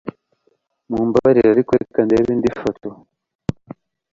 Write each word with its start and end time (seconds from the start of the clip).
Mumbabarire, 0.89 1.49
ariko 1.51 1.71
reka 1.81 1.99
ndebe 2.05 2.29
indi 2.35 2.49
foto. 2.59 2.87